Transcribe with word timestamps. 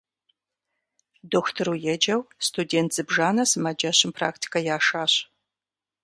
Дохутыру 1.29 1.73
еджэу 1.93 2.21
студент 2.47 2.89
зыбжанэ 2.95 3.43
сымаджэщым 3.51 4.11
практикэ 4.17 4.59
яшащ. 4.75 5.13